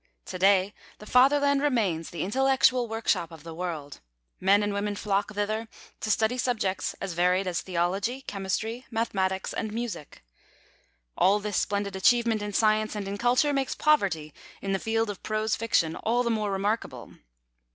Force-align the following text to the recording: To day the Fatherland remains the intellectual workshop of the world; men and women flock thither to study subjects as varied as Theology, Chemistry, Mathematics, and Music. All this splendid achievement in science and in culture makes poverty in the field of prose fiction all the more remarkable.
To 0.25 0.39
day 0.39 0.73
the 0.97 1.05
Fatherland 1.05 1.61
remains 1.61 2.09
the 2.09 2.23
intellectual 2.23 2.87
workshop 2.87 3.31
of 3.31 3.43
the 3.43 3.53
world; 3.53 3.99
men 4.39 4.63
and 4.63 4.73
women 4.73 4.95
flock 4.95 5.31
thither 5.31 5.67
to 5.99 6.09
study 6.09 6.39
subjects 6.39 6.95
as 6.99 7.13
varied 7.13 7.45
as 7.45 7.61
Theology, 7.61 8.21
Chemistry, 8.23 8.87
Mathematics, 8.89 9.53
and 9.53 9.71
Music. 9.71 10.23
All 11.15 11.37
this 11.37 11.57
splendid 11.57 11.95
achievement 11.95 12.41
in 12.41 12.51
science 12.51 12.95
and 12.95 13.07
in 13.07 13.19
culture 13.19 13.53
makes 13.53 13.75
poverty 13.75 14.33
in 14.59 14.71
the 14.71 14.79
field 14.79 15.11
of 15.11 15.21
prose 15.21 15.55
fiction 15.55 15.95
all 15.95 16.23
the 16.23 16.31
more 16.31 16.49
remarkable. 16.49 17.13